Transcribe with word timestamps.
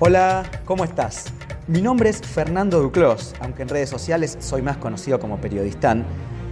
Hola, 0.00 0.42
¿cómo 0.64 0.82
estás? 0.82 1.26
Mi 1.68 1.80
nombre 1.80 2.10
es 2.10 2.20
Fernando 2.20 2.80
Duclos, 2.80 3.32
aunque 3.38 3.62
en 3.62 3.68
redes 3.68 3.88
sociales 3.88 4.36
soy 4.40 4.60
más 4.60 4.76
conocido 4.76 5.20
como 5.20 5.40
periodistán, 5.40 6.04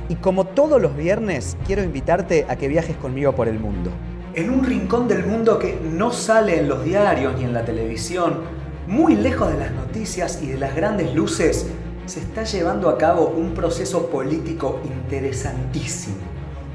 y 0.09 0.15
como 0.15 0.45
todos 0.45 0.81
los 0.81 0.97
viernes 0.97 1.57
quiero 1.67 1.83
invitarte 1.83 2.47
a 2.49 2.55
que 2.55 2.69
viajes 2.69 2.97
conmigo 2.97 3.35
por 3.35 3.49
el 3.49 3.59
mundo. 3.59 3.91
En 4.35 4.49
un 4.49 4.65
rincón 4.65 5.09
del 5.09 5.27
mundo 5.27 5.59
que 5.59 5.77
no 5.83 6.13
sale 6.13 6.61
en 6.61 6.69
los 6.69 6.85
diarios 6.85 7.35
ni 7.37 7.43
en 7.43 7.53
la 7.53 7.65
televisión, 7.65 8.43
muy 8.87 9.17
lejos 9.17 9.51
de 9.51 9.59
las 9.59 9.73
noticias 9.73 10.41
y 10.41 10.47
de 10.47 10.59
las 10.59 10.77
grandes 10.77 11.13
luces, 11.13 11.67
se 12.07 12.21
está 12.21 12.45
llevando 12.45 12.89
a 12.89 12.97
cabo 12.97 13.27
un 13.27 13.55
proceso 13.55 14.07
político 14.07 14.81
interesantísimo. 14.85 16.15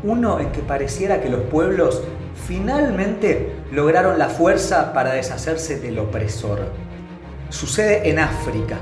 Uno 0.04 0.41
en 0.41 0.52
que 0.52 0.59
pareciera 0.59 1.21
que 1.21 1.29
los 1.29 1.43
pueblos 1.43 2.04
finalmente 2.45 3.55
lograron 3.71 4.17
la 4.20 4.30
fuerza 4.30 4.93
para 4.93 5.13
deshacerse 5.13 5.80
del 5.80 5.99
opresor. 5.99 6.71
Sucede 7.49 8.09
en 8.09 8.20
África, 8.20 8.77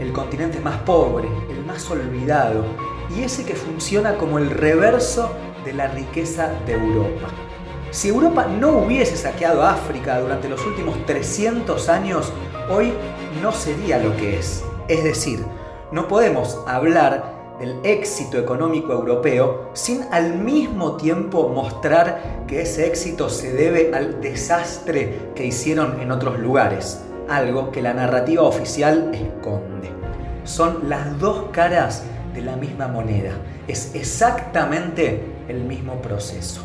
el 0.00 0.12
continente 0.12 0.60
más 0.60 0.78
pobre, 0.78 1.28
el 1.50 1.64
más 1.64 1.90
olvidado, 1.90 2.64
y 3.16 3.22
ese 3.22 3.44
que 3.44 3.54
funciona 3.54 4.16
como 4.16 4.38
el 4.38 4.50
reverso 4.50 5.32
de 5.64 5.72
la 5.72 5.88
riqueza 5.88 6.50
de 6.66 6.74
Europa. 6.74 7.28
Si 7.90 8.08
Europa 8.08 8.46
no 8.46 8.70
hubiese 8.78 9.16
saqueado 9.16 9.62
África 9.62 10.18
durante 10.18 10.48
los 10.48 10.64
últimos 10.66 11.06
300 11.06 11.88
años, 11.88 12.32
hoy 12.68 12.92
no 13.40 13.52
sería 13.52 13.98
lo 13.98 14.16
que 14.16 14.38
es. 14.38 14.64
Es 14.88 15.04
decir, 15.04 15.44
no 15.92 16.08
podemos 16.08 16.58
hablar 16.66 17.35
del 17.58 17.80
éxito 17.84 18.38
económico 18.38 18.92
europeo 18.92 19.70
sin 19.72 20.02
al 20.10 20.34
mismo 20.34 20.96
tiempo 20.96 21.48
mostrar 21.48 22.44
que 22.46 22.62
ese 22.62 22.86
éxito 22.86 23.28
se 23.28 23.52
debe 23.52 23.94
al 23.94 24.20
desastre 24.20 25.30
que 25.34 25.46
hicieron 25.46 26.00
en 26.00 26.10
otros 26.10 26.38
lugares, 26.38 27.02
algo 27.28 27.70
que 27.70 27.82
la 27.82 27.94
narrativa 27.94 28.42
oficial 28.42 29.10
esconde. 29.14 29.90
Son 30.44 30.88
las 30.88 31.18
dos 31.18 31.46
caras 31.50 32.04
de 32.34 32.42
la 32.42 32.56
misma 32.56 32.88
moneda, 32.88 33.32
es 33.66 33.94
exactamente 33.94 35.22
el 35.48 35.64
mismo 35.64 36.00
proceso. 36.02 36.62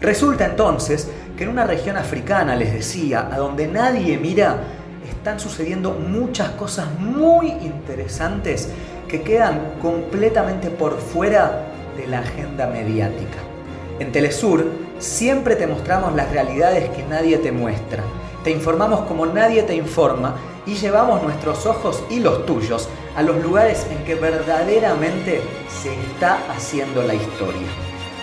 Resulta 0.00 0.46
entonces 0.46 1.08
que 1.36 1.44
en 1.44 1.50
una 1.50 1.64
región 1.64 1.96
africana, 1.96 2.56
les 2.56 2.72
decía, 2.72 3.28
a 3.32 3.38
donde 3.38 3.68
nadie 3.68 4.18
mira, 4.18 4.58
están 5.08 5.38
sucediendo 5.38 5.92
muchas 5.92 6.50
cosas 6.50 6.86
muy 6.98 7.48
interesantes 7.48 8.70
que 9.10 9.22
quedan 9.22 9.74
completamente 9.82 10.70
por 10.70 10.98
fuera 10.98 11.66
de 11.96 12.06
la 12.06 12.20
agenda 12.20 12.68
mediática. 12.68 13.38
En 13.98 14.12
Telesur 14.12 14.70
siempre 14.98 15.56
te 15.56 15.66
mostramos 15.66 16.14
las 16.14 16.30
realidades 16.30 16.88
que 16.90 17.02
nadie 17.02 17.38
te 17.38 17.50
muestra, 17.50 18.04
te 18.44 18.50
informamos 18.50 19.00
como 19.02 19.26
nadie 19.26 19.64
te 19.64 19.74
informa 19.74 20.36
y 20.64 20.74
llevamos 20.74 21.22
nuestros 21.22 21.66
ojos 21.66 22.04
y 22.08 22.20
los 22.20 22.46
tuyos 22.46 22.88
a 23.16 23.22
los 23.22 23.42
lugares 23.42 23.84
en 23.90 24.04
que 24.04 24.14
verdaderamente 24.14 25.42
se 25.82 25.92
está 25.92 26.38
haciendo 26.48 27.02
la 27.02 27.14
historia. 27.14 27.66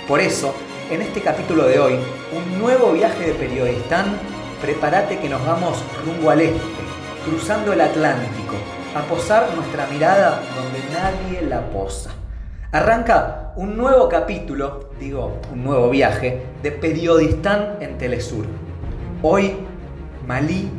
Por 0.07 0.21
eso, 0.21 0.53
en 0.89 1.01
este 1.01 1.19
capítulo 1.21 1.65
de 1.65 1.79
hoy, 1.79 1.99
un 2.31 2.59
nuevo 2.59 2.93
viaje 2.93 3.27
de 3.27 3.33
periodistán, 3.33 4.17
prepárate 4.61 5.19
que 5.19 5.27
nos 5.27 5.45
vamos 5.45 5.83
rumbo 6.05 6.29
al 6.29 6.41
este, 6.41 6.59
cruzando 7.25 7.73
el 7.73 7.81
Atlántico, 7.81 8.55
a 8.95 9.01
posar 9.03 9.53
nuestra 9.55 9.87
mirada 9.87 10.41
donde 10.55 10.79
nadie 10.93 11.41
la 11.41 11.69
posa. 11.69 12.11
Arranca 12.71 13.53
un 13.55 13.77
nuevo 13.77 14.09
capítulo, 14.09 14.89
digo, 14.99 15.39
un 15.51 15.63
nuevo 15.63 15.89
viaje, 15.89 16.43
de 16.61 16.71
Periodistán 16.71 17.77
en 17.79 17.97
Telesur. 17.97 18.45
Hoy, 19.21 19.55
Malí, 20.25 20.69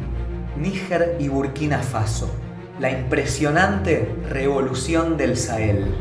Níger 0.57 1.17
y 1.19 1.29
Burkina 1.29 1.79
Faso. 1.79 2.31
La 2.79 2.91
impresionante 2.91 4.15
revolución 4.29 5.17
del 5.17 5.37
Sahel. 5.37 5.95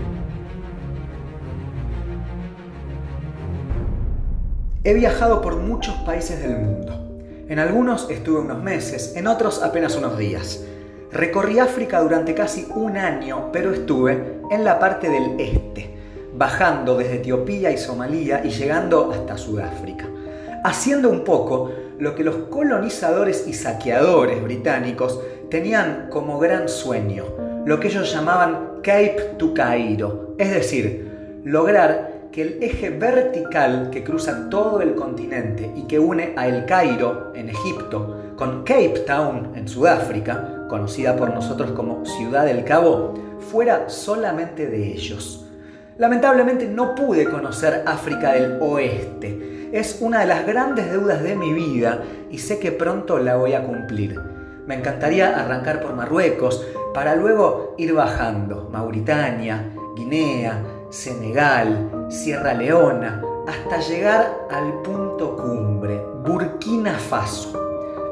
He 4.84 4.94
viajado 4.94 5.42
por 5.42 5.58
muchos 5.58 5.96
países 6.06 6.42
del 6.42 6.58
mundo. 6.58 7.08
En 7.50 7.60
algunos 7.60 8.10
estuve 8.10 8.40
unos 8.40 8.62
meses, 8.62 9.14
en 9.16 9.28
otros 9.28 9.64
apenas 9.64 9.96
unos 9.96 10.18
días. 10.18 10.64
Recorrí 11.12 11.57
África 11.59 12.01
durante 12.01 12.34
casi 12.34 12.68
un 12.75 12.97
año, 12.97 13.50
pero 13.53 13.72
estuve 13.72 14.41
en 14.51 14.63
la 14.66 14.78
parte 14.78 15.09
del 15.09 15.40
este, 15.40 15.90
bajando 16.35 16.97
desde 16.97 17.16
Etiopía 17.16 17.72
y 17.72 17.78
Somalia 17.78 18.41
y 18.44 18.50
llegando 18.50 19.12
hasta 19.12 19.38
Sudáfrica, 19.38 20.06
haciendo 20.66 21.09
un 21.09 21.23
poco 21.23 21.72
lo 21.97 22.13
que 22.13 22.25
los 22.25 22.35
colonizadores 22.50 23.47
y 23.47 23.53
saqueadores 23.53 24.44
británicos 24.44 25.22
tenían 25.50 26.07
como 26.12 26.40
gran 26.40 26.68
sueño, 26.68 27.24
lo 27.66 27.79
que 27.79 27.88
ellos 27.88 28.12
llamaban 28.12 28.81
Cape 28.84 29.35
to 29.38 29.53
Cairo, 29.53 30.35
es 30.38 30.51
decir, 30.51 31.39
lograr 31.45 32.17
que 32.38 32.44
el 32.44 32.62
eje 32.62 32.92
vertical 32.92 33.90
que 33.90 34.03
cruza 34.03 34.48
todo 34.48 34.80
el 34.81 34.94
continente 34.94 35.72
y 35.75 35.88
que 35.88 35.98
une 35.98 36.36
a 36.38 36.48
El 36.48 36.66
Cairo, 36.66 37.31
en 37.34 37.50
Egipto, 37.50 38.34
con 38.36 38.64
Cape 38.64 39.06
Town, 39.08 39.53
en 39.56 39.68
Sudáfrica, 39.68 40.68
conocida 40.70 41.16
por 41.16 41.34
nosotros 41.34 41.72
como 41.72 42.06
Ciudad 42.06 42.46
del 42.46 42.64
Cabo, 42.64 43.16
fuera 43.40 43.90
solamente 43.90 44.68
de 44.68 44.86
ellos. 44.86 45.48
Lamentablemente 45.98 46.68
no 46.68 46.94
pude 46.94 47.25
conocer 47.25 47.81
África 47.88 48.34
del 48.34 48.59
Oeste. 48.62 49.72
Es 49.72 49.98
una 50.00 50.19
de 50.19 50.28
las 50.28 50.46
grandes 50.46 50.92
deudas 50.92 51.24
de 51.24 51.36
mi 51.36 51.52
vida 51.54 52.04
y 52.30 52.38
sé 52.38 52.59
que 52.59 52.72
pronto 52.72 53.18
la 53.18 53.38
voy 53.38 53.54
a 53.54 53.64
cumplir. 53.64 54.22
Me 54.68 54.75
encantaría 54.75 55.36
arrancar 55.36 55.81
por 55.81 55.96
Marruecos 55.96 56.64
para 56.94 57.16
luego 57.16 57.74
ir 57.80 57.96
bajando. 57.96 58.69
Mauritania, 58.72 59.74
Guinea, 59.96 60.62
Senegal, 60.92 61.97
Sierra 62.09 62.53
Leona, 62.53 63.22
hasta 63.47 63.79
llegar 63.79 64.47
al 64.50 64.81
punto 64.81 65.35
cumbre, 65.35 66.01
Burkina 66.25 66.94
Faso. 66.94 67.62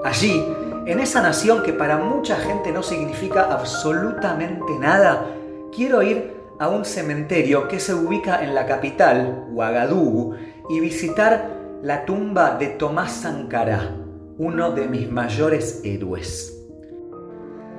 Allí, 0.03 0.45
en 0.85 0.99
esa 0.99 1.21
nación 1.21 1.63
que 1.63 1.71
para 1.71 1.97
mucha 1.97 2.35
gente 2.35 2.73
no 2.73 2.83
significa 2.83 3.53
absolutamente 3.53 4.77
nada, 4.79 5.27
quiero 5.73 6.03
ir 6.03 6.35
a 6.59 6.67
un 6.67 6.83
cementerio 6.83 7.69
que 7.69 7.79
se 7.79 7.93
ubica 7.93 8.43
en 8.43 8.53
la 8.53 8.65
capital, 8.65 9.45
Ouagadougou, 9.53 10.35
y 10.69 10.81
visitar 10.81 11.55
la 11.81 12.03
tumba 12.03 12.57
de 12.57 12.67
Tomás 12.67 13.13
Sankara, 13.13 13.95
uno 14.37 14.71
de 14.71 14.87
mis 14.87 15.09
mayores 15.09 15.79
héroes. 15.85 16.51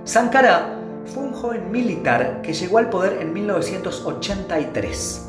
Sankara 0.04 0.78
fue 1.04 1.24
un 1.24 1.32
joven 1.32 1.70
militar 1.70 2.40
que 2.42 2.54
llegó 2.54 2.78
al 2.78 2.88
poder 2.88 3.20
en 3.20 3.32
1983, 3.32 5.25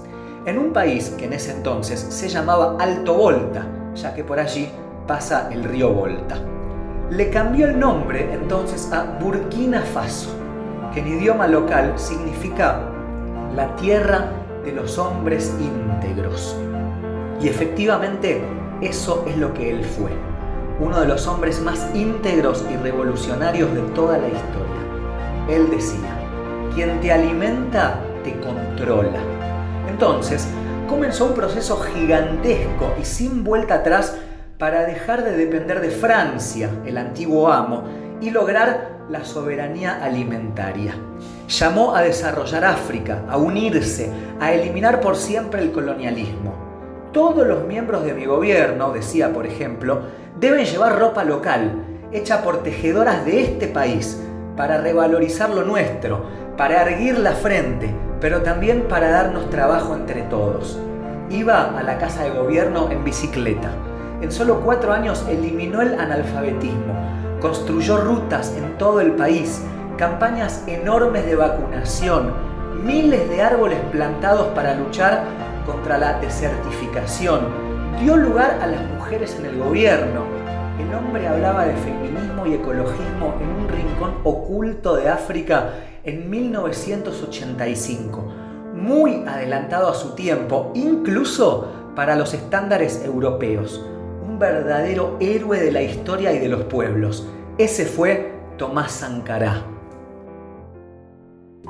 en 0.48 0.58
un 0.58 0.72
país 0.72 1.14
que 1.18 1.26
en 1.26 1.34
ese 1.34 1.52
entonces 1.52 2.00
se 2.00 2.30
llamaba 2.30 2.78
Alto 2.80 3.14
Volta, 3.14 3.68
ya 3.94 4.16
que 4.16 4.24
por 4.24 4.40
allí 4.40 4.70
pasa 5.06 5.50
el 5.52 5.66
río 5.66 5.92
Volta. 5.92 6.38
Le 7.10 7.30
cambió 7.30 7.68
el 7.68 7.78
nombre 7.78 8.34
entonces 8.34 8.90
a 8.94 9.04
Burkina 9.20 9.82
Faso, 9.82 10.30
que 10.94 11.02
en 11.02 11.08
idioma 11.20 11.48
local 11.48 11.92
significa 11.98 12.80
la 13.58 13.76
tierra 13.76 14.32
de 14.64 14.72
los 14.72 14.98
hombres 14.98 15.54
íntegros. 15.60 16.56
Y 17.42 17.50
efectivamente 17.50 18.42
eso 18.80 19.26
es 19.28 19.38
lo 19.38 19.54
que 19.54 19.70
él 19.70 19.84
fue, 19.84 20.12
uno 20.80 21.02
de 21.02 21.08
los 21.08 21.28
hombres 21.28 21.62
más 21.62 21.94
íntegros 21.94 22.64
y 22.72 22.78
revolucionarios 22.78 23.74
de 23.74 23.82
toda 23.94 24.18
la 24.18 24.28
historia. 24.28 25.50
Él 25.50 25.70
decía, 25.70 26.18
quien 26.74 27.02
te 27.02 27.12
alimenta 27.12 28.00
te 28.24 28.32
controla. 28.40 29.37
Entonces, 29.98 30.48
comenzó 30.88 31.26
un 31.26 31.34
proceso 31.34 31.78
gigantesco 31.78 32.94
y 33.02 33.04
sin 33.04 33.44
vuelta 33.44 33.74
atrás 33.78 34.16
para 34.60 34.86
dejar 34.86 35.24
de 35.24 35.36
depender 35.36 35.82
de 35.82 35.90
Francia, 35.90 36.70
el 36.86 37.00
antiguo 37.00 37.52
amo, 37.52 37.86
y 38.22 38.30
lograr 38.30 39.00
la 39.10 39.26
soberanía 39.26 40.04
alimentaria. 40.04 40.94
Llamó 41.50 41.96
a 41.96 42.04
desarrollar 42.04 42.64
África, 42.64 43.24
a 43.28 43.38
unirse, 43.38 44.12
a 44.40 44.54
eliminar 44.54 45.02
por 45.02 45.16
siempre 45.16 45.64
el 45.64 45.72
colonialismo. 45.72 46.54
Todos 47.12 47.48
los 47.48 47.66
miembros 47.66 48.04
de 48.04 48.14
mi 48.14 48.26
gobierno, 48.26 48.92
decía 48.92 49.34
por 49.34 49.48
ejemplo, 49.48 50.02
deben 50.40 50.64
llevar 50.68 51.00
ropa 51.00 51.24
local, 51.24 51.72
hecha 52.12 52.44
por 52.44 52.62
tejedoras 52.62 53.26
de 53.26 53.42
este 53.42 53.66
país, 53.68 54.22
para 54.56 54.78
revalorizar 54.78 55.50
lo 55.50 55.64
nuestro, 55.64 56.24
para 56.56 56.84
erguir 56.84 57.18
la 57.18 57.32
frente, 57.32 57.90
pero 58.20 58.42
también 58.42 58.84
para 58.88 59.10
darnos 59.10 59.50
trabajo 59.50 59.96
entre 59.96 60.24
todos. 60.24 60.80
Iba 61.30 61.78
a 61.78 61.84
la 61.84 61.98
casa 61.98 62.24
de 62.24 62.32
gobierno 62.32 62.90
en 62.90 63.04
bicicleta. 63.04 63.70
En 64.22 64.32
solo 64.32 64.62
cuatro 64.62 64.94
años 64.94 65.26
eliminó 65.30 65.82
el 65.82 66.00
analfabetismo, 66.00 66.96
construyó 67.42 67.98
rutas 67.98 68.54
en 68.58 68.78
todo 68.78 69.02
el 69.02 69.12
país, 69.12 69.62
campañas 69.98 70.64
enormes 70.68 71.26
de 71.26 71.36
vacunación, 71.36 72.34
miles 72.84 73.30
de 73.30 73.42
árboles 73.42 73.80
plantados 73.92 74.48
para 74.56 74.76
luchar 74.76 75.24
contra 75.66 75.98
la 75.98 76.20
desertificación, 76.20 77.42
dio 78.00 78.16
lugar 78.16 78.60
a 78.62 78.68
las 78.68 78.82
mujeres 78.92 79.36
en 79.40 79.46
el 79.46 79.58
gobierno, 79.58 80.38
el 80.80 80.94
hombre 80.94 81.28
hablaba 81.28 81.66
de 81.66 81.76
feminismo 81.76 82.46
y 82.46 82.54
ecologismo 82.54 83.34
en 83.42 83.50
un 83.50 83.68
rincón 83.68 84.14
oculto 84.24 84.96
de 84.96 85.10
África 85.10 85.70
en 86.08 86.30
1985, 86.30 88.24
muy 88.74 89.24
adelantado 89.28 89.90
a 89.90 89.94
su 89.94 90.16
tiempo, 90.16 90.72
incluso 90.74 91.68
para 91.96 92.16
los 92.16 92.34
estándares 92.34 93.04
europeos. 93.04 93.86
Un 94.26 94.40
verdadero 94.40 95.18
héroe 95.20 95.60
de 95.60 95.72
la 95.72 95.82
historia 95.82 96.32
y 96.32 96.40
de 96.40 96.48
los 96.48 96.64
pueblos. 96.64 97.28
Ese 97.58 97.86
fue 97.86 98.32
Tomás 98.58 98.94
Sankara. 98.94 99.64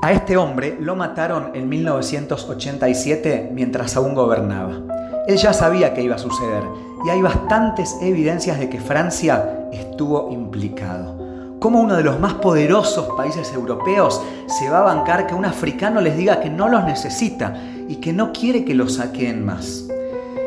A 0.04 0.12
este 0.12 0.38
hombre 0.38 0.78
lo 0.80 0.96
mataron 0.96 1.56
en 1.56 1.68
1987 1.68 3.50
mientras 3.52 3.98
aún 3.98 4.14
gobernaba. 4.14 4.84
Él 5.28 5.38
ya 5.38 5.52
sabía 5.52 5.96
que 5.96 6.04
iba 6.04 6.16
a 6.16 6.20
suceder 6.20 6.62
y 7.04 7.10
hay 7.10 7.24
bastantes 7.24 7.98
evidencias 8.02 8.60
de 8.60 8.70
que 8.70 8.80
Francia 8.80 9.68
estuvo 9.72 10.30
implicado. 10.32 11.17
¿Cómo 11.60 11.80
uno 11.80 11.96
de 11.96 12.04
los 12.04 12.20
más 12.20 12.36
poderosos 12.36 13.16
países 13.18 13.52
europeos 13.52 14.22
se 14.46 14.70
va 14.70 14.80
a 14.80 14.96
bancar 14.96 15.26
que 15.26 15.34
un 15.34 15.44
africano 15.44 16.02
les 16.02 16.16
diga 16.16 16.40
que 16.40 16.52
no 16.52 16.70
los 16.70 16.84
necesita 16.84 17.56
y 17.88 17.96
que 17.96 18.14
no 18.14 18.32
quiere 18.32 18.64
que 18.64 18.76
los 18.76 18.96
saquen 18.96 19.44
más? 19.44 19.88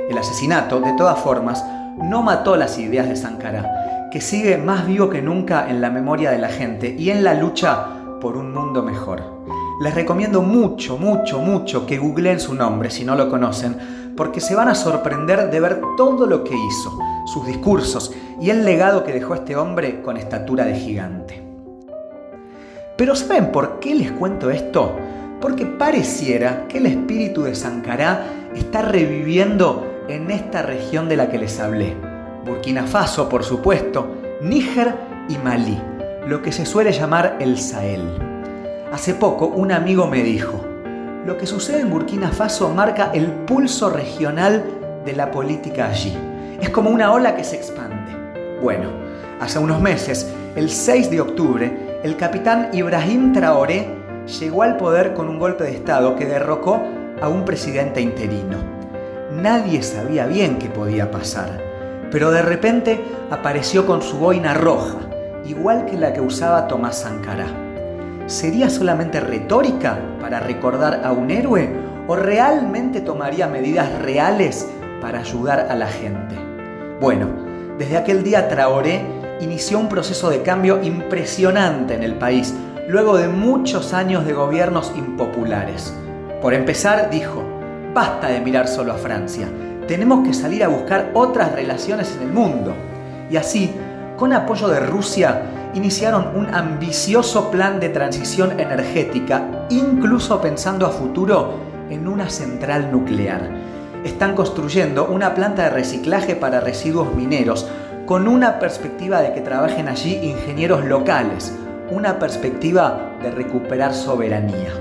El 0.08 0.16
asesinato, 0.16 0.80
de 0.80 0.92
todas 0.92 1.18
formas, 1.18 1.64
no 2.00 2.22
mató 2.22 2.54
las 2.54 2.78
ideas 2.78 3.08
de 3.08 3.16
Sankara, 3.16 4.08
que 4.12 4.20
sigue 4.20 4.56
más 4.56 4.86
vivo 4.86 5.10
que 5.10 5.20
nunca 5.20 5.68
en 5.68 5.80
la 5.80 5.90
memoria 5.90 6.30
de 6.30 6.38
la 6.38 6.48
gente 6.48 6.94
y 6.96 7.10
en 7.10 7.24
la 7.24 7.34
lucha 7.34 7.86
por 8.20 8.36
un 8.36 8.54
mundo 8.54 8.84
mejor. 8.84 9.42
Les 9.80 9.94
recomiendo 9.94 10.42
mucho, 10.42 10.96
mucho, 10.96 11.40
mucho 11.40 11.86
que 11.86 11.98
googleen 11.98 12.38
su 12.38 12.54
nombre 12.54 12.88
si 12.88 13.04
no 13.04 13.16
lo 13.16 13.28
conocen, 13.28 13.76
porque 14.20 14.42
se 14.42 14.54
van 14.54 14.68
a 14.68 14.74
sorprender 14.74 15.50
de 15.50 15.60
ver 15.60 15.80
todo 15.96 16.26
lo 16.26 16.44
que 16.44 16.54
hizo, 16.54 16.98
sus 17.24 17.46
discursos 17.46 18.12
y 18.38 18.50
el 18.50 18.66
legado 18.66 19.02
que 19.02 19.14
dejó 19.14 19.32
este 19.34 19.56
hombre 19.56 20.02
con 20.02 20.18
estatura 20.18 20.66
de 20.66 20.74
gigante. 20.74 21.42
Pero 22.98 23.16
¿saben 23.16 23.50
por 23.50 23.80
qué 23.80 23.94
les 23.94 24.12
cuento 24.12 24.50
esto? 24.50 24.94
Porque 25.40 25.64
pareciera 25.64 26.68
que 26.68 26.76
el 26.76 26.84
espíritu 26.84 27.44
de 27.44 27.54
Sankara 27.54 28.26
está 28.54 28.82
reviviendo 28.82 29.86
en 30.06 30.30
esta 30.30 30.60
región 30.60 31.08
de 31.08 31.16
la 31.16 31.30
que 31.30 31.38
les 31.38 31.58
hablé. 31.58 31.96
Burkina 32.44 32.82
Faso, 32.82 33.26
por 33.26 33.42
supuesto, 33.42 34.06
Níger 34.42 34.96
y 35.30 35.38
Malí, 35.38 35.80
lo 36.26 36.42
que 36.42 36.52
se 36.52 36.66
suele 36.66 36.92
llamar 36.92 37.38
el 37.40 37.56
Sahel. 37.56 38.02
Hace 38.92 39.14
poco 39.14 39.46
un 39.46 39.72
amigo 39.72 40.06
me 40.06 40.22
dijo, 40.22 40.69
lo 41.30 41.38
que 41.38 41.46
sucede 41.46 41.82
en 41.82 41.90
Burkina 41.90 42.32
Faso 42.32 42.70
marca 42.70 43.12
el 43.14 43.28
pulso 43.30 43.88
regional 43.88 44.64
de 45.04 45.12
la 45.12 45.30
política 45.30 45.88
allí. 45.88 46.12
Es 46.60 46.70
como 46.70 46.90
una 46.90 47.12
ola 47.12 47.36
que 47.36 47.44
se 47.44 47.54
expande. 47.54 48.58
Bueno, 48.60 48.88
hace 49.40 49.60
unos 49.60 49.80
meses, 49.80 50.28
el 50.56 50.68
6 50.68 51.08
de 51.08 51.20
octubre, 51.20 52.00
el 52.02 52.16
capitán 52.16 52.70
Ibrahim 52.72 53.32
Traoré 53.32 53.86
llegó 54.40 54.64
al 54.64 54.76
poder 54.76 55.14
con 55.14 55.28
un 55.28 55.38
golpe 55.38 55.62
de 55.62 55.76
Estado 55.76 56.16
que 56.16 56.26
derrocó 56.26 56.82
a 57.22 57.28
un 57.28 57.44
presidente 57.44 58.00
interino. 58.00 58.56
Nadie 59.30 59.84
sabía 59.84 60.26
bien 60.26 60.58
qué 60.58 60.68
podía 60.68 61.12
pasar, 61.12 61.62
pero 62.10 62.32
de 62.32 62.42
repente 62.42 63.04
apareció 63.30 63.86
con 63.86 64.02
su 64.02 64.18
boina 64.18 64.52
roja, 64.52 64.98
igual 65.46 65.86
que 65.86 65.96
la 65.96 66.12
que 66.12 66.20
usaba 66.20 66.66
Tomás 66.66 66.98
Sankara. 66.98 67.69
¿Sería 68.30 68.70
solamente 68.70 69.18
retórica 69.18 69.98
para 70.20 70.38
recordar 70.38 71.00
a 71.04 71.10
un 71.10 71.32
héroe 71.32 71.68
o 72.06 72.14
realmente 72.14 73.00
tomaría 73.00 73.48
medidas 73.48 73.90
reales 74.02 74.68
para 75.00 75.18
ayudar 75.18 75.66
a 75.68 75.74
la 75.74 75.88
gente? 75.88 76.36
Bueno, 77.00 77.26
desde 77.76 77.96
aquel 77.96 78.22
día 78.22 78.48
Traoré 78.48 79.02
inició 79.40 79.80
un 79.80 79.88
proceso 79.88 80.30
de 80.30 80.42
cambio 80.42 80.80
impresionante 80.80 81.94
en 81.94 82.04
el 82.04 82.14
país, 82.14 82.54
luego 82.86 83.16
de 83.16 83.26
muchos 83.26 83.92
años 83.92 84.24
de 84.24 84.32
gobiernos 84.32 84.92
impopulares. 84.96 85.92
Por 86.40 86.54
empezar, 86.54 87.10
dijo, 87.10 87.42
basta 87.92 88.28
de 88.28 88.40
mirar 88.40 88.68
solo 88.68 88.92
a 88.92 88.98
Francia, 88.98 89.48
tenemos 89.88 90.24
que 90.24 90.34
salir 90.34 90.62
a 90.62 90.68
buscar 90.68 91.10
otras 91.14 91.50
relaciones 91.50 92.14
en 92.14 92.28
el 92.28 92.32
mundo. 92.32 92.76
Y 93.28 93.36
así, 93.38 93.74
con 94.16 94.32
apoyo 94.32 94.68
de 94.68 94.78
Rusia, 94.78 95.42
iniciaron 95.74 96.36
un 96.36 96.54
ambicioso 96.54 97.50
plan 97.50 97.80
de 97.80 97.88
transición 97.88 98.58
energética, 98.58 99.66
incluso 99.70 100.40
pensando 100.40 100.86
a 100.86 100.90
futuro 100.90 101.54
en 101.90 102.06
una 102.08 102.30
central 102.30 102.90
nuclear 102.90 103.70
están 104.04 104.34
construyendo 104.34 105.06
una 105.06 105.34
planta 105.34 105.64
de 105.64 105.70
reciclaje 105.70 106.34
para 106.34 106.60
residuos 106.60 107.14
mineros 107.14 107.68
con 108.06 108.28
una 108.28 108.58
perspectiva 108.58 109.20
de 109.20 109.32
que 109.32 109.40
trabajen 109.40 109.88
allí 109.88 110.14
ingenieros 110.22 110.84
locales, 110.84 111.52
una 111.90 112.18
perspectiva 112.18 113.12
de 113.22 113.30
recuperar 113.30 113.94
soberanía. 113.94 114.72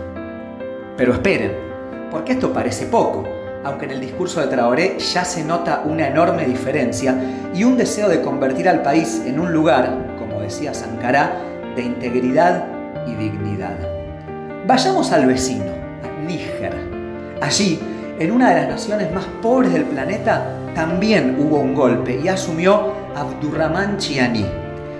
Pero 0.97 1.13
esperen, 1.13 1.53
porque 2.11 2.33
esto 2.33 2.53
parece 2.53 2.85
poco, 2.85 3.23
aunque 3.63 3.85
en 3.85 3.91
el 3.91 3.99
discurso 3.99 4.39
de 4.39 4.47
Traoré 4.47 4.97
ya 4.99 5.25
se 5.25 5.43
nota 5.43 5.83
una 5.85 6.07
enorme 6.07 6.45
diferencia 6.45 7.15
y 7.53 7.63
un 7.63 7.77
deseo 7.77 8.07
de 8.07 8.21
convertir 8.21 8.69
al 8.69 8.81
país 8.81 9.21
en 9.25 9.39
un 9.39 9.51
lugar, 9.51 10.08
decía 10.49 10.73
Sankara, 10.73 11.33
de 11.75 11.83
integridad 11.83 12.65
y 13.05 13.13
dignidad. 13.13 13.77
Vayamos 14.65 15.11
al 15.11 15.27
vecino, 15.27 15.71
Níger. 16.25 16.75
Allí, 17.39 17.79
en 18.17 18.31
una 18.31 18.49
de 18.49 18.61
las 18.61 18.69
naciones 18.69 19.13
más 19.13 19.25
pobres 19.43 19.73
del 19.73 19.83
planeta, 19.83 20.43
también 20.73 21.37
hubo 21.39 21.59
un 21.59 21.75
golpe 21.75 22.19
y 22.23 22.27
asumió 22.27 22.93
Abdurrahman 23.15 23.97
Chiani. 23.97 24.43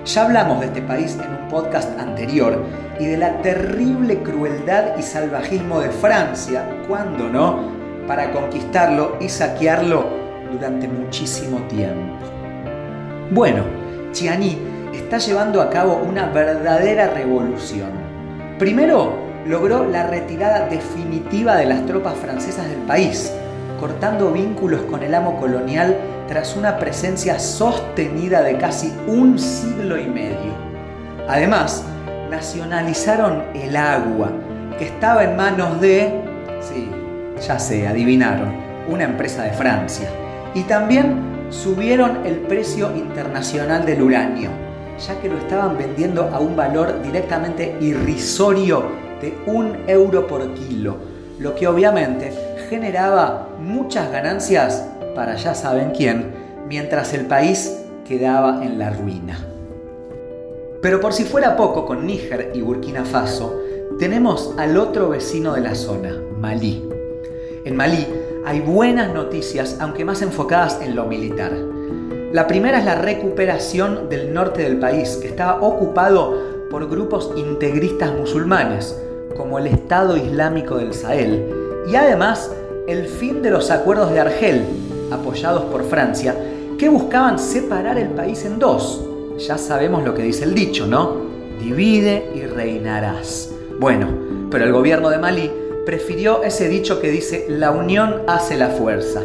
Ya 0.06 0.26
hablamos 0.26 0.60
de 0.60 0.68
este 0.68 0.84
país 0.84 1.18
en 1.20 1.32
un 1.32 1.48
podcast 1.50 2.00
anterior 2.00 2.64
y 3.00 3.08
de 3.08 3.18
la 3.18 3.42
terrible 3.42 4.20
crueldad 4.20 4.98
y 5.00 5.02
salvajismo 5.02 5.80
de 5.80 5.90
Francia, 5.90 6.64
cuando 6.88 7.28
no, 7.28 7.60
para 8.08 8.32
conquistarlo 8.32 9.18
y 9.20 9.30
saquearlo 9.30 10.06
durante 10.52 10.88
muchísimo 10.88 11.58
tiempo. 11.68 12.24
Bueno, 13.32 13.64
Chiani 14.12 14.79
está 15.00 15.18
llevando 15.18 15.62
a 15.62 15.70
cabo 15.70 16.02
una 16.08 16.28
verdadera 16.28 17.08
revolución. 17.08 17.90
Primero, 18.58 19.14
logró 19.46 19.86
la 19.86 20.08
retirada 20.08 20.68
definitiva 20.68 21.56
de 21.56 21.66
las 21.66 21.86
tropas 21.86 22.16
francesas 22.16 22.70
del 22.70 22.80
país, 22.82 23.34
cortando 23.80 24.32
vínculos 24.32 24.82
con 24.82 25.02
el 25.04 25.16
amo 25.16 25.40
colonial 25.40 25.98
tras 26.28 26.56
una 26.56 26.78
presencia 26.78 27.40
sostenida 27.40 28.44
de 28.44 28.58
casi 28.58 28.94
un 29.08 29.40
siglo 29.40 29.98
y 29.98 30.06
medio. 30.06 30.54
Además, 31.28 31.84
nacionalizaron 32.30 33.46
el 33.56 33.76
agua, 33.76 34.32
que 34.78 34.86
estaba 34.86 35.24
en 35.24 35.36
manos 35.36 35.82
de, 35.82 36.22
sí, 36.62 36.90
ya 37.46 37.58
sé, 37.58 37.88
adivinaron, 37.88 38.54
una 38.88 39.06
empresa 39.06 39.44
de 39.44 39.52
Francia. 39.52 40.10
Y 40.54 40.64
también 40.64 41.48
subieron 41.50 42.26
el 42.26 42.36
precio 42.36 42.96
internacional 42.96 43.86
del 43.86 44.02
uranio, 44.02 44.50
ya 45.00 45.20
que 45.20 45.30
lo 45.30 45.38
estaban 45.38 45.78
vendiendo 45.78 46.30
a 46.34 46.40
un 46.40 46.56
valor 46.56 47.02
directamente 47.02 47.78
irrisorio 47.80 48.84
de 49.22 49.38
un 49.46 49.78
euro 49.88 50.28
por 50.28 50.54
kilo, 50.54 50.98
lo 51.40 51.56
que 51.56 51.68
obviamente 51.68 52.34
generaba 52.70 53.50
muchas 53.60 54.12
ganancias 54.12 54.86
para 55.16 55.36
ya 55.36 55.56
saben 55.56 55.92
quién, 55.92 56.32
mientras 56.68 57.14
el 57.14 57.26
país 57.26 57.82
quedaba 58.08 58.64
en 58.64 58.80
la 58.80 58.90
ruina. 58.92 59.38
Pero 60.82 61.02
por 61.02 61.14
si 61.14 61.24
fuera 61.26 61.58
poco 61.58 61.86
con 61.86 62.06
Níger 62.06 62.52
y 62.54 62.62
Burkina 62.62 63.04
Faso, 63.04 63.60
tenemos 64.00 64.54
al 64.58 64.78
otro 64.78 65.10
vecino 65.10 65.54
de 65.54 65.62
la 65.62 65.76
zona, 65.76 66.16
Malí. 66.38 66.88
En 67.66 67.76
Malí 67.76 68.08
hay 68.46 68.62
buenas 68.62 69.14
noticias, 69.14 69.78
aunque 69.82 70.06
más 70.06 70.22
enfocadas 70.22 70.80
en 70.82 70.96
lo 70.96 71.06
militar. 71.06 71.69
La 72.32 72.46
primera 72.46 72.78
es 72.78 72.86
la 72.86 72.94
recuperación 72.94 74.08
del 74.08 74.36
norte 74.36 74.62
del 74.62 74.78
país, 74.78 75.18
que 75.20 75.30
estaba 75.30 75.62
ocupado 75.62 76.68
por 76.70 76.88
grupos 76.88 77.32
integristas 77.36 78.14
musulmanes, 78.14 78.96
como 79.36 79.58
el 79.58 79.66
Estado 79.66 80.16
Islámico 80.16 80.78
del 80.78 80.94
Sahel, 80.94 81.44
y 81.92 81.96
además 81.96 82.52
el 82.88 83.08
fin 83.08 83.42
de 83.42 83.50
los 83.50 83.72
acuerdos 83.72 84.12
de 84.12 84.20
Argel, 84.20 84.64
apoyados 85.10 85.64
por 85.66 85.84
Francia, 85.86 86.36
que 86.78 86.88
buscaban 86.88 87.40
separar 87.40 87.98
el 87.98 88.10
país 88.10 88.46
en 88.46 88.60
dos. 88.60 89.04
Ya 89.40 89.58
sabemos 89.58 90.04
lo 90.04 90.14
que 90.14 90.22
dice 90.22 90.44
el 90.44 90.54
dicho, 90.54 90.86
¿no? 90.86 91.16
Divide 91.60 92.30
y 92.36 92.42
reinarás. 92.42 93.52
Bueno, 93.80 94.08
pero 94.52 94.66
el 94.66 94.72
gobierno 94.72 95.10
de 95.10 95.18
Malí 95.18 95.52
prefirió 95.84 96.44
ese 96.44 96.70
dicho 96.70 97.02
que 97.02 97.10
dice 97.10 97.48
la 97.50 97.72
unión 97.72 98.22
hace 98.28 98.56
la 98.56 98.68
fuerza. 98.68 99.24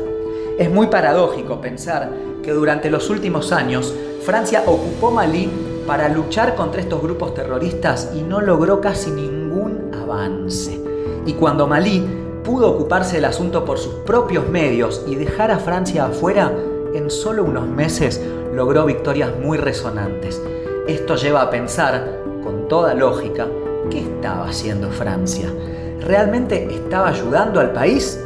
Es 0.58 0.70
muy 0.70 0.86
paradójico 0.86 1.60
pensar 1.60 2.08
que 2.44 2.52
durante 2.52 2.90
los 2.90 3.10
últimos 3.10 3.52
años 3.52 3.94
Francia 4.22 4.62
ocupó 4.66 5.10
Malí 5.10 5.50
para 5.86 6.08
luchar 6.08 6.54
contra 6.54 6.80
estos 6.80 7.02
grupos 7.02 7.34
terroristas 7.34 8.12
y 8.14 8.22
no 8.22 8.40
logró 8.40 8.80
casi 8.80 9.10
ningún 9.10 9.90
avance. 9.94 10.80
Y 11.26 11.34
cuando 11.34 11.66
Malí 11.66 12.04
pudo 12.42 12.70
ocuparse 12.70 13.16
del 13.16 13.26
asunto 13.26 13.64
por 13.64 13.78
sus 13.78 13.94
propios 14.06 14.48
medios 14.48 15.02
y 15.06 15.16
dejar 15.16 15.50
a 15.50 15.58
Francia 15.58 16.06
afuera, 16.06 16.52
en 16.94 17.10
solo 17.10 17.44
unos 17.44 17.66
meses 17.66 18.20
logró 18.54 18.86
victorias 18.86 19.30
muy 19.42 19.58
resonantes. 19.58 20.40
Esto 20.86 21.16
lleva 21.16 21.42
a 21.42 21.50
pensar, 21.50 22.20
con 22.42 22.68
toda 22.68 22.94
lógica, 22.94 23.46
¿qué 23.90 24.00
estaba 24.00 24.48
haciendo 24.48 24.90
Francia? 24.90 25.52
¿Realmente 26.00 26.68
estaba 26.72 27.08
ayudando 27.08 27.60
al 27.60 27.72
país 27.72 28.23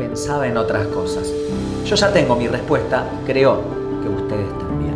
pensaba 0.00 0.46
en 0.46 0.56
otras 0.56 0.86
cosas? 0.86 1.30
Yo 1.84 1.94
ya 1.94 2.10
tengo 2.10 2.34
mi 2.34 2.48
respuesta 2.48 3.04
creo 3.26 3.60
que 4.02 4.08
ustedes 4.08 4.48
también. 4.58 4.94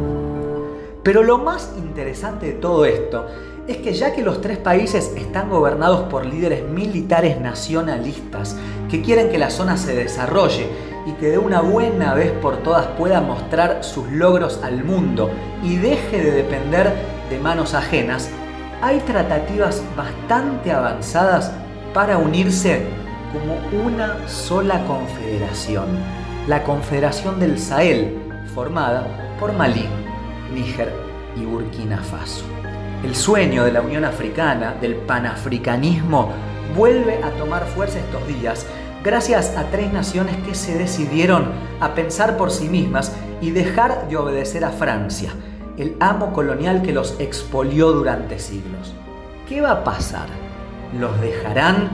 Pero 1.03 1.23
lo 1.23 1.37
más 1.37 1.73
interesante 1.77 2.47
de 2.47 2.53
todo 2.53 2.87
esto 2.87 3.27
es 3.69 3.77
que 3.79 3.93
ya 3.93 4.15
que 4.15 4.23
los 4.23 4.41
tres 4.41 4.57
países 4.57 5.13
están 5.15 5.51
gobernados 5.51 6.09
por 6.09 6.25
líderes 6.25 6.67
militares 6.67 7.39
nacionalistas 7.39 8.57
que 8.91 9.03
quieren 9.03 9.29
que 9.29 9.37
la 9.37 9.51
zona 9.51 9.77
se 9.77 9.95
desarrolle 9.95 10.69
y 11.07 11.13
que 11.13 11.29
de 11.29 11.37
una 11.37 11.61
buena 11.61 12.15
vez 12.15 12.33
por 12.33 12.63
todas 12.63 12.87
pueda 12.99 13.21
mostrar 13.21 13.85
sus 13.85 14.11
logros 14.11 14.61
al 14.63 14.85
mundo 14.85 15.31
y 15.63 15.77
deje 15.77 16.23
de 16.23 16.31
depender 16.31 16.95
de 17.29 17.39
manos 17.39 17.75
ajenas, 17.75 18.31
hay 18.81 19.01
tratativas 19.01 19.83
bastante 19.95 20.73
avanzadas 20.73 21.53
para 21.93 22.17
unirse 22.17 23.04
como 23.35 23.85
una 23.85 24.29
sola 24.29 24.85
confederación, 24.87 25.87
la 26.47 26.63
Confederación 26.63 27.41
del 27.41 27.59
Sahel, 27.59 28.17
formada 28.55 29.37
por 29.41 29.53
Malí, 29.53 29.87
Níger 30.55 30.93
y 31.37 31.45
Burkina 31.45 31.99
Faso. 31.99 32.45
El 33.03 33.17
sueño 33.17 33.65
de 33.65 33.73
la 33.73 33.83
Unión 33.83 34.05
Africana, 34.05 34.77
del 34.81 34.95
panafricanismo, 34.95 36.31
vuelve 36.77 37.21
a 37.25 37.31
tomar 37.31 37.67
fuerza 37.67 37.99
estos 37.99 38.25
días 38.29 38.67
gracias 39.03 39.57
a 39.57 39.65
tres 39.65 39.93
naciones 39.93 40.37
que 40.47 40.55
se 40.55 40.79
decidieron 40.79 41.49
a 41.81 41.95
pensar 41.95 42.37
por 42.37 42.53
sí 42.53 42.69
mismas 42.69 43.13
y 43.41 43.51
dejar 43.51 44.09
de 44.09 44.17
obedecer 44.17 44.65
a 44.65 44.71
Francia, 44.71 45.31
el 45.77 45.97
amo 45.99 46.33
colonial 46.33 46.83
que 46.83 46.93
los 46.93 47.19
expolió 47.19 47.91
durante 47.91 48.39
siglos. 48.39 48.95
¿Qué 49.49 49.61
va 49.61 49.73
a 49.73 49.85
pasar? 49.85 50.29
¿Los 50.99 51.21
dejarán? 51.21 51.91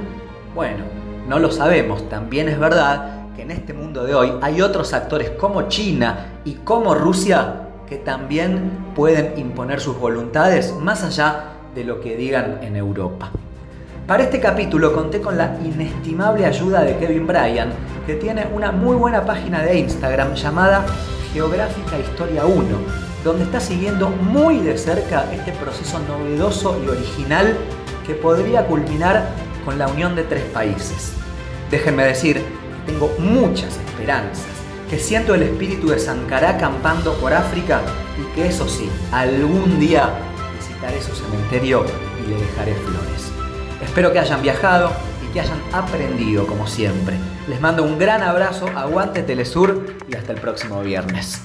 Bueno, 0.54 0.99
no 1.30 1.38
lo 1.38 1.52
sabemos. 1.52 2.08
También 2.08 2.48
es 2.48 2.58
verdad 2.58 3.30
que 3.36 3.42
en 3.42 3.52
este 3.52 3.72
mundo 3.72 4.02
de 4.02 4.16
hoy 4.16 4.32
hay 4.42 4.60
otros 4.60 4.92
actores 4.92 5.30
como 5.30 5.68
China 5.68 6.40
y 6.44 6.54
como 6.54 6.92
Rusia 6.92 7.68
que 7.88 7.98
también 7.98 8.92
pueden 8.96 9.38
imponer 9.38 9.80
sus 9.80 9.96
voluntades 9.96 10.74
más 10.74 11.04
allá 11.04 11.52
de 11.72 11.84
lo 11.84 12.00
que 12.00 12.16
digan 12.16 12.58
en 12.62 12.74
Europa. 12.74 13.30
Para 14.08 14.24
este 14.24 14.40
capítulo 14.40 14.92
conté 14.92 15.20
con 15.20 15.38
la 15.38 15.56
inestimable 15.64 16.46
ayuda 16.46 16.82
de 16.82 16.96
Kevin 16.96 17.28
Bryan, 17.28 17.70
que 18.06 18.16
tiene 18.16 18.48
una 18.52 18.72
muy 18.72 18.96
buena 18.96 19.24
página 19.24 19.62
de 19.62 19.78
Instagram 19.78 20.34
llamada 20.34 20.84
Geográfica 21.32 21.96
Historia 21.96 22.44
1, 22.44 22.64
donde 23.22 23.44
está 23.44 23.60
siguiendo 23.60 24.08
muy 24.08 24.58
de 24.58 24.76
cerca 24.76 25.26
este 25.32 25.52
proceso 25.52 26.00
novedoso 26.08 26.76
y 26.84 26.88
original 26.88 27.56
que 28.04 28.14
podría 28.14 28.66
culminar 28.66 29.28
con 29.64 29.78
la 29.78 29.86
unión 29.86 30.16
de 30.16 30.24
tres 30.24 30.42
países. 30.46 31.19
Déjenme 31.70 32.04
decir 32.04 32.42
tengo 32.86 33.14
muchas 33.18 33.76
esperanzas 33.76 34.46
que 34.88 34.98
siento 34.98 35.34
el 35.34 35.44
espíritu 35.44 35.88
de 35.88 36.00
Sankara 36.00 36.58
campando 36.58 37.14
por 37.14 37.32
África 37.32 37.80
y 38.18 38.34
que 38.34 38.48
eso 38.48 38.68
sí, 38.68 38.90
algún 39.12 39.78
día 39.78 40.10
visitaré 40.58 41.00
su 41.00 41.14
cementerio 41.14 41.84
y 42.24 42.28
le 42.28 42.36
dejaré 42.36 42.74
flores. 42.74 43.30
Espero 43.80 44.12
que 44.12 44.18
hayan 44.18 44.42
viajado 44.42 44.90
y 45.24 45.32
que 45.32 45.40
hayan 45.40 45.60
aprendido 45.72 46.44
como 46.46 46.66
siempre. 46.66 47.14
Les 47.48 47.60
mando 47.60 47.84
un 47.84 47.98
gran 48.00 48.22
abrazo, 48.22 48.66
aguante 48.74 49.22
Telesur 49.22 49.96
y 50.08 50.16
hasta 50.16 50.32
el 50.32 50.40
próximo 50.40 50.82
viernes. 50.82 51.40